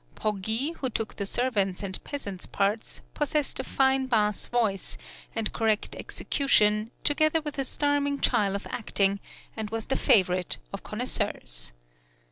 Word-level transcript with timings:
Poggi, 0.15 0.71
who 0.77 0.89
took 0.89 1.17
the 1.17 1.27
servants' 1.27 1.83
and 1.83 2.03
peasants' 2.03 2.47
parts, 2.47 3.03
possessed 3.13 3.59
a 3.59 3.63
fine 3.63 4.07
bass 4.07 4.47
voice 4.47 4.97
and 5.35 5.53
correct 5.53 5.95
execution, 5.95 6.89
together 7.03 7.39
with 7.39 7.59
a 7.59 7.63
charming 7.63 8.19
style 8.19 8.55
of 8.55 8.65
acting, 8.71 9.19
and 9.55 9.69
was 9.69 9.85
the 9.85 9.95
favourite 9.95 10.57
of 10.73 10.81
connoisseurs. 10.81 11.71